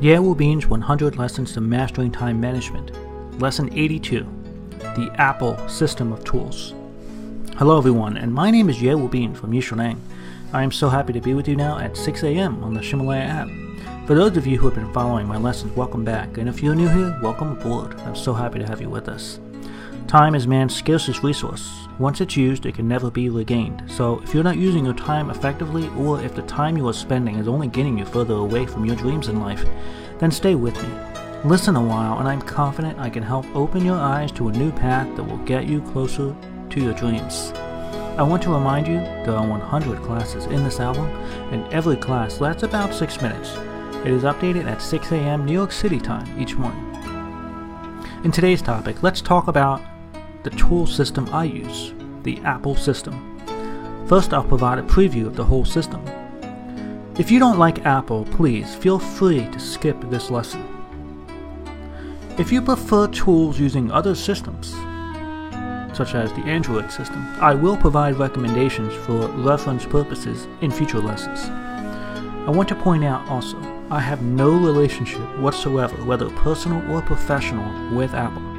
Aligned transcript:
Yale 0.00 0.34
Bean's 0.34 0.66
100 0.66 1.18
Lessons 1.18 1.52
to 1.52 1.60
Mastering 1.60 2.10
Time 2.10 2.40
Management, 2.40 2.90
Lesson 3.38 3.68
82 3.70 4.26
The 4.96 5.12
Apple 5.18 5.58
System 5.68 6.10
of 6.10 6.24
Tools. 6.24 6.72
Hello, 7.58 7.76
everyone, 7.76 8.16
and 8.16 8.32
my 8.32 8.50
name 8.50 8.70
is 8.70 8.80
Yale 8.80 9.08
Bean 9.08 9.34
from 9.34 9.52
Yixiaoneng. 9.52 9.98
I 10.54 10.62
am 10.62 10.72
so 10.72 10.88
happy 10.88 11.12
to 11.12 11.20
be 11.20 11.34
with 11.34 11.46
you 11.46 11.54
now 11.54 11.78
at 11.78 11.98
6 11.98 12.22
a.m. 12.22 12.64
on 12.64 12.72
the 12.72 12.80
Ximalaya 12.80 13.26
app. 13.28 13.48
For 14.06 14.14
those 14.14 14.38
of 14.38 14.46
you 14.46 14.56
who 14.56 14.70
have 14.70 14.74
been 14.74 14.90
following 14.94 15.26
my 15.28 15.36
lessons, 15.36 15.76
welcome 15.76 16.02
back, 16.02 16.38
and 16.38 16.48
if 16.48 16.62
you're 16.62 16.74
new 16.74 16.88
here, 16.88 17.18
welcome 17.22 17.52
aboard. 17.52 18.00
I'm 18.00 18.16
so 18.16 18.32
happy 18.32 18.58
to 18.58 18.66
have 18.66 18.80
you 18.80 18.88
with 18.88 19.06
us. 19.06 19.38
Time 20.06 20.34
is 20.34 20.46
man's 20.46 20.74
scarcest 20.74 21.22
resource. 21.22 21.86
Once 21.98 22.20
it's 22.20 22.36
used, 22.36 22.66
it 22.66 22.74
can 22.74 22.88
never 22.88 23.10
be 23.10 23.28
regained. 23.28 23.82
So, 23.90 24.20
if 24.20 24.32
you're 24.34 24.42
not 24.42 24.56
using 24.56 24.84
your 24.84 24.94
time 24.94 25.30
effectively, 25.30 25.88
or 25.90 26.20
if 26.22 26.34
the 26.34 26.42
time 26.42 26.76
you 26.76 26.88
are 26.88 26.92
spending 26.92 27.36
is 27.36 27.46
only 27.46 27.68
getting 27.68 27.98
you 27.98 28.04
further 28.04 28.34
away 28.34 28.66
from 28.66 28.84
your 28.84 28.96
dreams 28.96 29.28
in 29.28 29.40
life, 29.40 29.64
then 30.18 30.30
stay 30.30 30.54
with 30.54 30.74
me. 30.82 30.88
Listen 31.44 31.76
a 31.76 31.82
while, 31.82 32.18
and 32.18 32.28
I'm 32.28 32.42
confident 32.42 32.98
I 32.98 33.10
can 33.10 33.22
help 33.22 33.46
open 33.54 33.84
your 33.84 33.98
eyes 33.98 34.32
to 34.32 34.48
a 34.48 34.52
new 34.52 34.72
path 34.72 35.14
that 35.16 35.22
will 35.22 35.38
get 35.38 35.66
you 35.66 35.80
closer 35.80 36.34
to 36.70 36.80
your 36.80 36.94
dreams. 36.94 37.52
I 38.18 38.22
want 38.22 38.42
to 38.42 38.52
remind 38.52 38.86
you 38.86 38.98
there 38.98 39.36
are 39.36 39.46
100 39.46 40.02
classes 40.02 40.46
in 40.46 40.64
this 40.64 40.80
album, 40.80 41.06
and 41.52 41.72
every 41.72 41.96
class 41.96 42.40
lasts 42.40 42.62
about 42.62 42.94
6 42.94 43.22
minutes. 43.22 43.56
It 44.04 44.12
is 44.12 44.24
updated 44.24 44.64
at 44.64 44.82
6 44.82 45.12
a.m. 45.12 45.44
New 45.44 45.52
York 45.52 45.72
City 45.72 46.00
time 46.00 46.26
each 46.40 46.56
morning. 46.56 46.86
In 48.24 48.30
today's 48.30 48.60
topic, 48.60 49.02
let's 49.02 49.20
talk 49.20 49.48
about 49.48 49.80
the 50.42 50.50
tool 50.50 50.86
system 50.86 51.28
I 51.32 51.44
use, 51.44 51.92
the 52.22 52.38
Apple 52.44 52.76
system. 52.76 53.36
First, 54.06 54.32
I'll 54.32 54.44
provide 54.44 54.78
a 54.78 54.82
preview 54.82 55.26
of 55.26 55.36
the 55.36 55.44
whole 55.44 55.64
system. 55.64 56.04
If 57.18 57.30
you 57.30 57.38
don't 57.38 57.58
like 57.58 57.84
Apple, 57.86 58.24
please 58.24 58.74
feel 58.74 58.98
free 58.98 59.46
to 59.52 59.60
skip 59.60 60.00
this 60.08 60.30
lesson. 60.30 60.66
If 62.38 62.50
you 62.50 62.62
prefer 62.62 63.06
tools 63.08 63.60
using 63.60 63.90
other 63.90 64.14
systems, 64.14 64.74
such 65.94 66.14
as 66.14 66.32
the 66.32 66.44
Android 66.46 66.90
system, 66.90 67.26
I 67.40 67.54
will 67.54 67.76
provide 67.76 68.16
recommendations 68.16 68.94
for 69.04 69.26
reference 69.28 69.84
purposes 69.84 70.46
in 70.62 70.70
future 70.70 71.00
lessons. 71.00 71.44
I 72.46 72.50
want 72.50 72.68
to 72.70 72.74
point 72.74 73.04
out 73.04 73.28
also, 73.28 73.58
I 73.90 74.00
have 74.00 74.22
no 74.22 74.50
relationship 74.58 75.20
whatsoever, 75.40 75.96
whether 76.04 76.30
personal 76.30 76.90
or 76.90 77.02
professional, 77.02 77.94
with 77.94 78.14
Apple. 78.14 78.49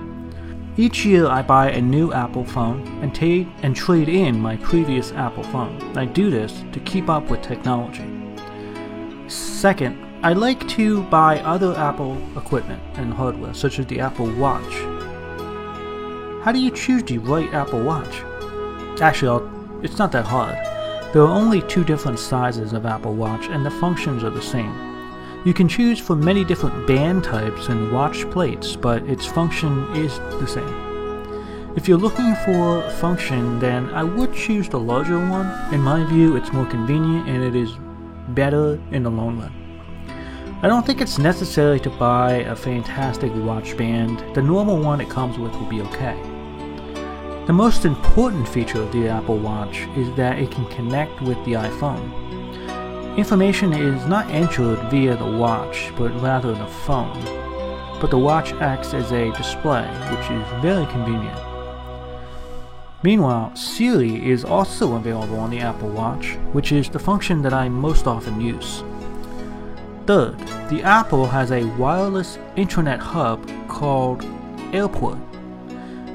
Each 0.78 1.04
year 1.06 1.28
I 1.28 1.42
buy 1.42 1.70
a 1.70 1.82
new 1.82 2.14
Apple 2.14 2.46
phone 2.46 2.88
and, 3.04 3.18
and 3.62 3.76
trade 3.76 4.08
in 4.08 4.40
my 4.40 4.56
previous 4.56 5.12
Apple 5.12 5.44
phone. 5.44 5.98
I 5.98 6.06
do 6.06 6.30
this 6.30 6.64
to 6.72 6.80
keep 6.80 7.10
up 7.10 7.30
with 7.30 7.42
technology. 7.42 8.06
Second, 9.28 10.02
I 10.24 10.32
like 10.32 10.66
to 10.70 11.04
buy 11.04 11.40
other 11.42 11.76
Apple 11.76 12.18
equipment 12.38 12.82
and 12.96 13.14
hardware, 13.14 13.54
such 13.54 13.80
as 13.80 13.88
the 13.88 14.00
Apple 14.00 14.32
Watch. 14.36 14.74
How 16.44 16.54
do 16.54 16.60
you 16.60 16.72
choose 16.72 17.04
the 17.04 17.18
right 17.18 17.54
Apple 17.54 17.84
Watch? 17.84 18.22
Actually, 19.02 19.28
I'll, 19.28 19.84
it's 19.84 19.98
not 19.98 20.14
that 20.14 20.26
hard. 20.26 20.56
There 21.14 21.22
are 21.22 21.28
only 21.28 21.62
two 21.64 21.84
different 21.84 22.18
sizes 22.18 22.72
of 22.72 22.86
Apple 22.86 23.14
Watch, 23.14 23.48
and 23.48 23.66
the 23.66 23.72
functions 23.72 24.24
are 24.24 24.30
the 24.30 24.42
same. 24.42 24.91
You 25.44 25.56
can 25.56 25.68
choose 25.68 26.00
for 26.00 26.16
many 26.16 26.44
different 26.44 26.86
band 26.86 27.24
types 27.24 27.68
and 27.70 27.92
watch 27.92 28.30
plates, 28.30 28.76
but 28.76 29.02
its 29.10 29.26
function 29.26 29.88
is 29.96 30.20
the 30.40 30.46
same. 30.46 31.74
If 31.76 31.88
you're 31.88 31.98
looking 31.98 32.36
for 32.46 32.88
function, 33.00 33.58
then 33.58 33.90
I 33.90 34.04
would 34.04 34.36
choose 34.36 34.70
the 34.70 34.80
larger 34.80 35.18
one. 35.18 35.48
In 35.74 35.82
my 35.82 36.04
view, 36.04 36.36
it's 36.36 36.54
more 36.54 36.68
convenient 36.68 37.28
and 37.28 37.44
it 37.44 37.56
is 37.56 37.72
better 38.36 38.80
in 38.92 39.02
the 39.02 39.10
long 39.10 39.40
run. 39.40 39.52
I 40.62 40.68
don't 40.68 40.86
think 40.86 41.02
it's 41.02 41.18
necessary 41.18 41.80
to 41.80 41.90
buy 41.90 42.34
a 42.44 42.56
fantastic 42.56 43.34
watch 43.38 43.76
band. 43.76 44.24
The 44.36 44.44
normal 44.44 44.78
one 44.78 45.02
it 45.02 45.10
comes 45.10 45.40
with 45.40 45.54
will 45.54 45.66
be 45.66 45.82
okay. 45.82 46.22
The 47.48 47.54
most 47.54 47.84
important 47.84 48.48
feature 48.48 48.84
of 48.84 48.92
the 48.92 49.08
Apple 49.08 49.40
Watch 49.40 49.88
is 49.98 50.16
that 50.18 50.38
it 50.38 50.52
can 50.52 50.68
connect 50.68 51.20
with 51.22 51.44
the 51.46 51.54
iPhone. 51.54 52.31
Information 53.18 53.74
is 53.74 54.06
not 54.06 54.30
entered 54.30 54.80
via 54.90 55.18
the 55.18 55.26
watch, 55.26 55.92
but 55.98 56.10
rather 56.22 56.54
the 56.54 56.66
phone. 56.66 57.22
But 58.00 58.10
the 58.10 58.18
watch 58.18 58.54
acts 58.54 58.94
as 58.94 59.12
a 59.12 59.32
display, 59.34 59.86
which 60.10 60.32
is 60.32 60.62
very 60.62 60.86
convenient. 60.86 61.38
Meanwhile, 63.04 63.54
Siri 63.54 64.30
is 64.30 64.46
also 64.46 64.96
available 64.96 65.40
on 65.40 65.50
the 65.50 65.60
Apple 65.60 65.90
Watch, 65.90 66.38
which 66.54 66.72
is 66.72 66.88
the 66.88 67.00
function 67.00 67.42
that 67.42 67.54
I 67.54 67.68
most 67.68 68.08
often 68.08 68.40
use. 68.40 68.82
Third, 70.06 70.40
the 70.70 70.82
Apple 70.82 71.26
has 71.26 71.52
a 71.52 71.66
wireless 71.78 72.40
internet 72.56 73.00
hub 73.00 73.46
called 73.68 74.22
AirPort, 74.72 75.20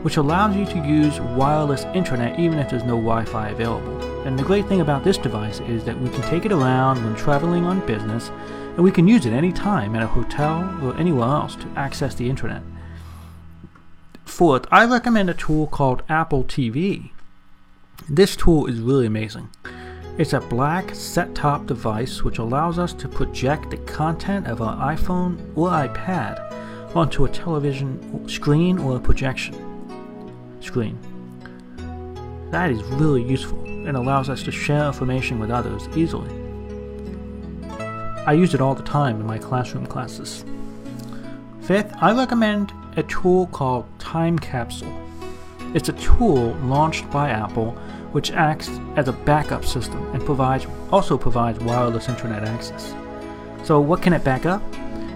which 0.07 0.19
allows 0.19 0.55
you 0.55 0.65
to 0.65 0.79
use 0.87 1.21
wireless 1.21 1.83
internet 1.93 2.39
even 2.39 2.61
if 2.61 2.71
there's 2.71 2.85
no 2.85 2.95
Wi 2.95 3.25
Fi 3.25 3.49
available. 3.49 4.01
And 4.25 4.39
the 4.39 4.45
great 4.45 4.69
thing 4.69 4.81
about 4.81 5.03
this 5.03 5.19
device 5.19 5.59
is 5.59 5.83
that 5.83 6.01
we 6.01 6.09
can 6.11 6.23
take 6.23 6.45
it 6.45 6.53
around 6.53 7.03
when 7.03 7.17
traveling 7.17 7.65
on 7.65 7.85
business, 7.87 8.31
and 8.77 8.85
we 8.85 8.93
can 8.93 9.09
use 9.09 9.27
it 9.27 9.33
anytime 9.33 9.97
at 9.97 10.05
a 10.05 10.07
hotel 10.07 10.63
or 10.81 10.97
anywhere 10.97 11.27
else 11.27 11.57
to 11.57 11.67
access 11.75 12.15
the 12.15 12.31
internet. 12.31 12.63
Fourth, 14.25 14.65
I 14.71 14.85
recommend 14.85 15.29
a 15.29 15.35
tool 15.35 15.67
called 15.67 16.05
Apple 16.09 16.45
TV. 16.45 17.11
This 18.09 18.37
tool 18.37 18.67
is 18.67 18.79
really 18.79 19.07
amazing. 19.07 19.49
It's 20.19 20.35
a 20.35 20.41
black 20.41 20.95
set 20.95 21.35
top 21.35 21.67
device 21.67 22.23
which 22.23 22.39
allows 22.39 22.79
us 22.79 22.93
to 22.93 23.09
project 23.09 23.71
the 23.71 23.79
content 23.79 24.47
of 24.47 24.63
our 24.63 24.95
iPhone 24.95 25.41
or 25.57 25.71
iPad 25.71 26.95
onto 26.95 27.25
a 27.25 27.29
television 27.29 28.29
screen 28.29 28.79
or 28.79 28.99
a 28.99 29.01
projection 29.01 29.66
screen. 30.67 30.99
That 32.51 32.71
is 32.71 32.83
really 32.85 33.23
useful 33.23 33.63
and 33.65 33.97
allows 33.97 34.29
us 34.29 34.43
to 34.43 34.53
share 34.53 34.87
information 34.87 35.39
with 35.39 35.51
others 35.51 35.89
easily. 35.97 36.31
I 38.27 38.33
use 38.33 38.55
it 38.55 38.61
all 38.61 38.75
the 38.75 38.83
time 38.83 39.21
in 39.21 39.27
my 39.27 39.39
classroom 39.39 39.87
classes. 39.87 40.45
Fifth, 41.63 41.93
I 42.01 42.13
recommend 42.13 42.73
a 42.97 43.03
tool 43.05 43.47
called 43.49 43.87
Time 43.99 44.39
Capsule. 44.39 44.93
It's 45.75 45.89
a 45.89 45.93
tool 45.95 46.53
launched 46.63 47.11
by 47.11 47.31
Apple 47.31 47.73
which 48.13 48.31
acts 48.33 48.71
as 48.97 49.09
a 49.09 49.13
backup 49.13 49.65
system 49.65 50.03
and 50.15 50.25
provides 50.25 50.67
also 50.91 51.19
provides 51.19 51.59
wireless 51.61 52.09
internet 52.09 52.45
access. 52.45 52.95
So 53.63 53.79
what 53.79 54.01
can 54.01 54.13
it 54.13 54.25
back 54.25 54.47
up? 54.47 54.63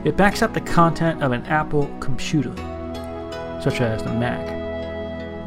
It 0.04 0.16
backs 0.16 0.42
up 0.42 0.52
the 0.52 0.60
content 0.60 1.22
of 1.22 1.32
an 1.32 1.42
Apple 1.46 1.86
computer, 2.00 2.54
such 3.62 3.80
as 3.80 4.02
the 4.02 4.12
Mac. 4.12 4.59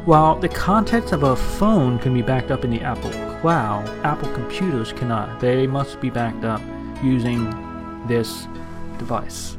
While 0.04 0.38
the 0.38 0.50
contents 0.50 1.12
of 1.12 1.22
a 1.22 1.34
phone 1.34 1.98
can 1.98 2.12
be 2.12 2.20
backed 2.20 2.50
up 2.50 2.62
in 2.62 2.70
the 2.70 2.82
Apple 2.82 3.10
Cloud, 3.40 3.88
Apple 4.04 4.30
computers 4.34 4.92
cannot. 4.92 5.40
They 5.40 5.66
must 5.66 5.98
be 5.98 6.10
backed 6.10 6.44
up 6.44 6.60
using 7.02 7.48
this 8.06 8.46
device. 8.98 9.56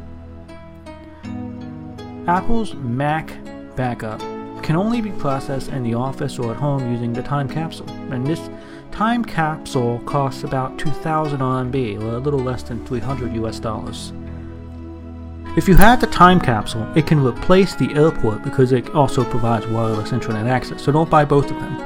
Apple's 2.28 2.76
Mac 2.76 3.36
backup 3.76 4.20
can 4.62 4.76
only 4.76 5.02
be 5.02 5.10
processed 5.14 5.70
in 5.70 5.82
the 5.82 5.96
office 5.96 6.38
or 6.38 6.52
at 6.52 6.58
home 6.58 6.92
using 6.92 7.12
the 7.12 7.24
time 7.24 7.50
capsule, 7.50 7.90
and 8.12 8.24
this 8.28 8.48
time 8.92 9.26
capsule 9.26 9.98
costs 10.06 10.44
about 10.44 10.78
2000 10.78 11.40
RMB, 11.40 12.04
or 12.04 12.18
a 12.18 12.20
little 12.20 12.40
less 12.40 12.62
than 12.62 12.86
300 12.86 13.34
US 13.34 13.60
dollars. 13.60 14.14
If 15.58 15.70
you 15.70 15.76
have 15.76 16.02
the 16.02 16.08
time 16.08 16.42
capsule, 16.42 16.86
it 16.98 17.08
can 17.08 17.24
replace 17.24 17.76
the 17.76 17.94
airport 17.96 18.44
because 18.44 18.74
it 18.74 18.94
also 18.94 19.24
provides 19.24 19.66
wireless 19.66 20.12
internet 20.12 20.48
access, 20.48 20.84
so 20.84 20.92
don't 20.92 21.10
buy 21.10 21.24
both 21.24 21.50
of 21.50 21.58
them. 21.58 21.80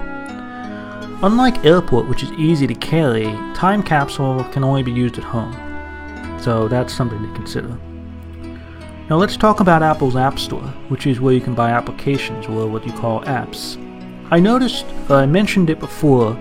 Unlike 1.21 1.63
airport, 1.63 2.09
which 2.09 2.23
is 2.23 2.31
easy 2.31 2.65
to 2.65 2.73
carry, 2.73 3.25
time 3.53 3.83
capsule 3.83 4.43
can 4.45 4.63
only 4.63 4.81
be 4.81 4.91
used 4.91 5.19
at 5.19 5.23
home. 5.23 5.53
So 6.41 6.67
that's 6.67 6.91
something 6.91 7.21
to 7.21 7.31
consider. 7.35 7.77
Now 9.07 9.17
let's 9.17 9.37
talk 9.37 9.59
about 9.59 9.83
Apple's 9.83 10.15
App 10.15 10.39
Store, 10.39 10.73
which 10.87 11.05
is 11.05 11.19
where 11.19 11.35
you 11.35 11.41
can 11.41 11.53
buy 11.53 11.69
applications 11.69 12.47
or 12.47 12.65
what 12.65 12.87
you 12.87 12.93
call 12.93 13.21
apps. 13.25 13.77
I 14.31 14.39
noticed, 14.39 14.87
uh, 15.11 15.17
I 15.17 15.25
mentioned 15.27 15.69
it 15.69 15.79
before, 15.79 16.35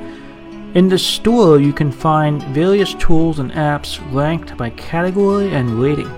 in 0.75 0.89
the 0.89 0.99
store 0.99 1.61
you 1.61 1.75
can 1.75 1.93
find 1.93 2.43
various 2.55 2.95
tools 2.95 3.39
and 3.39 3.53
apps 3.53 4.01
ranked 4.15 4.57
by 4.57 4.71
category 4.71 5.53
and 5.53 5.79
rating. 5.79 6.11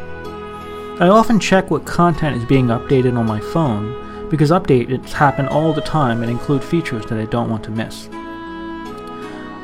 I 1.01 1.09
often 1.09 1.41
check 1.41 1.71
what 1.71 1.87
content 1.87 2.37
is 2.37 2.45
being 2.45 2.67
updated 2.67 3.17
on 3.17 3.25
my 3.25 3.41
phone 3.41 4.29
because 4.29 4.51
updates 4.51 5.11
happen 5.13 5.49
all 5.49 5.73
the 5.73 5.81
time 5.81 6.21
and 6.21 6.31
include 6.31 6.63
features 6.63 7.07
that 7.07 7.19
I 7.19 7.25
don't 7.25 7.49
want 7.49 7.65
to 7.65 7.71
miss. 7.71 8.11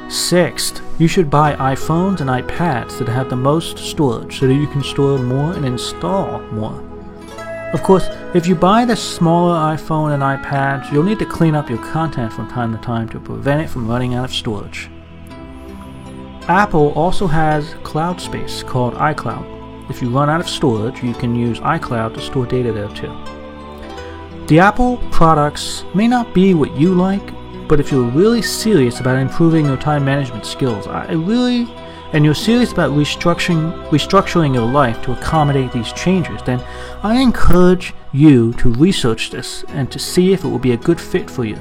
Sixth, 0.09 0.81
you 0.99 1.07
should 1.07 1.29
buy 1.29 1.55
iPhones 1.57 2.23
and 2.23 2.31
iPads 2.31 2.97
that 2.97 3.09
have 3.09 3.29
the 3.29 3.37
most 3.37 3.77
storage 3.77 4.41
so 4.41 4.47
that 4.47 4.55
you 4.55 4.67
can 4.67 4.83
store 4.83 5.19
more 5.19 5.53
and 5.53 5.67
install 5.67 6.41
more. 6.53 6.83
Of 7.75 7.83
course, 7.83 8.07
if 8.33 8.47
you 8.47 8.55
buy 8.55 8.87
the 8.87 8.97
smaller 8.97 9.57
iPhone 9.77 10.15
and 10.15 10.23
iPads, 10.23 10.91
you'll 10.91 11.03
need 11.03 11.19
to 11.19 11.27
clean 11.27 11.55
up 11.55 11.69
your 11.69 11.85
content 11.85 12.33
from 12.33 12.49
time 12.49 12.75
to 12.75 12.83
time 12.83 13.11
to 13.11 13.21
prevent 13.21 13.61
it 13.61 13.69
from 13.69 13.87
running 13.87 14.15
out 14.15 14.25
of 14.25 14.33
storage. 14.33 14.89
Apple 16.49 16.93
also 16.93 17.27
has 17.27 17.75
cloud 17.83 18.23
space 18.23 18.63
called 18.63 18.95
iCloud 18.95 19.56
if 19.89 20.03
you 20.03 20.11
run 20.11 20.29
out 20.29 20.41
of 20.41 20.49
storage, 20.49 21.03
you 21.03 21.15
can 21.15 21.35
use 21.35 21.61
iCloud 21.61 22.15
to 22.15 22.21
store 22.21 22.47
data 22.47 22.73
there 22.73 22.89
too. 22.89 23.15
The 24.47 24.61
Apple 24.61 24.99
products 25.11 25.85
may 25.95 26.07
not 26.07 26.33
be 26.33 26.55
what 26.55 26.77
you 26.77 26.95
like, 26.95 27.33
but 27.69 27.81
if 27.81 27.91
you're 27.91 28.09
really 28.11 28.43
serious 28.43 29.01
about 29.01 29.19
improving 29.19 29.67
your 29.67 29.77
time 29.77 30.05
management 30.05 30.47
skills, 30.47 30.87
I 30.87 31.13
really 31.13 31.69
and 32.13 32.25
you're 32.25 32.35
serious 32.35 32.73
about 32.73 32.93
restructuring 32.93 33.89
restructuring 33.89 34.55
your 34.55 34.71
life 34.71 35.03
to 35.03 35.13
accommodate 35.13 35.73
these 35.73 35.93
changes, 35.93 36.41
then 36.43 36.61
I 37.03 37.21
encourage 37.21 37.93
you 38.13 38.53
to 38.55 38.73
research 38.73 39.31
this 39.31 39.65
and 39.69 39.91
to 39.91 39.99
see 39.99 40.33
if 40.33 40.45
it 40.45 40.49
will 40.49 40.61
be 40.61 40.73
a 40.73 40.77
good 40.77 41.01
fit 41.01 41.29
for 41.29 41.45
you. 41.45 41.59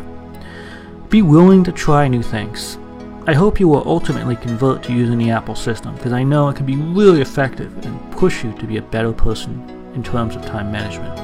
Be 1.09 1.21
willing 1.21 1.63
to 1.63 1.71
try 1.71 2.07
new 2.07 2.21
things. 2.21 2.77
I 3.27 3.33
hope 3.33 3.59
you 3.59 3.67
will 3.67 3.81
ultimately 3.87 4.35
convert 4.35 4.83
to 4.83 4.93
using 4.93 5.17
the 5.17 5.31
Apple 5.31 5.55
system 5.55 5.95
because 5.95 6.13
I 6.13 6.21
know 6.21 6.47
it 6.49 6.57
can 6.57 6.67
be 6.67 6.75
really 6.75 7.21
effective 7.21 7.75
and 7.83 8.11
push 8.11 8.43
you 8.43 8.53
to 8.53 8.67
be 8.67 8.77
a 8.77 8.83
better 8.83 9.11
person 9.11 9.67
in 9.95 10.03
terms 10.03 10.35
of 10.35 10.45
time 10.45 10.71
management. 10.71 11.19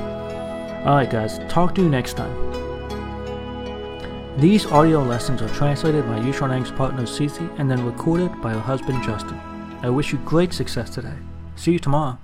Alright, 0.83 1.12
guys, 1.12 1.38
talk 1.48 1.75
to 1.75 1.81
you 1.83 1.89
next 1.89 2.13
time. 2.13 2.36
These 4.39 4.65
audio 4.65 5.03
lessons 5.03 5.44
are 5.44 5.50
translated 5.50 6.03
by 6.07 6.18
Yixiaoneng's 6.18 6.71
partner 6.71 7.03
Cece 7.03 7.59
and 7.59 7.69
then 7.69 7.86
recorded 7.86 8.31
by 8.42 8.54
her 8.54 8.59
husband 8.59 9.04
Justin. 9.04 9.39
I 9.83 9.89
wish 9.89 10.12
you 10.12 10.18
great 10.25 10.54
success 10.54 10.89
today. 10.89 11.13
See 11.56 11.74
you 11.74 11.80
tomorrow. 11.80 12.18